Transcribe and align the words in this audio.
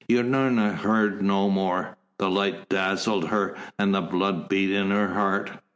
Unorna 0.09 0.77
heard 0.77 1.21
no 1.21 1.47
more. 1.47 1.95
The 2.17 2.27
light 2.27 2.67
dazzled 2.69 3.27
her, 3.27 3.55
and 3.77 3.93
the 3.93 4.01
blood 4.01 4.49
beat 4.49 4.71
in 4.71 4.89
her 4.89 5.13
heart. 5.13 5.51